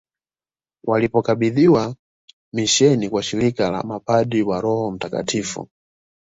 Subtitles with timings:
[0.85, 1.69] Walipokabidhi
[2.53, 5.69] misheni kwa shirika la mapadri wa Roho mtakatifu